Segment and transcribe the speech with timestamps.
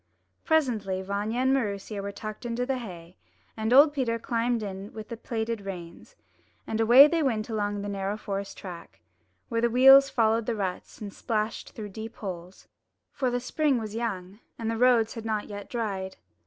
[0.43, 3.17] Presently Vanya and Maroosia were tucked into the hay,
[3.55, 6.15] and old Peter climbed in with the plaited reins,
[6.65, 8.99] and away they went along the narrow forest track,
[9.47, 12.67] where the wheels followed the ruts and splashed through the deep holes;
[13.11, 16.15] for the spring was young, and the roads had not yet dried.